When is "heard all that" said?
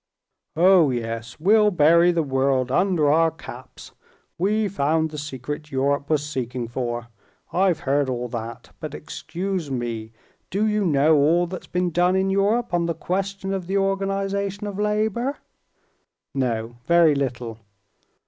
7.81-8.71